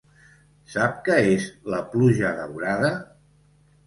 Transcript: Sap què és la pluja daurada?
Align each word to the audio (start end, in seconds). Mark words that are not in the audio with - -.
Sap 0.75 0.95
què 1.07 1.17
és 1.33 1.45
la 1.73 1.81
pluja 1.91 2.31
daurada? 2.39 2.91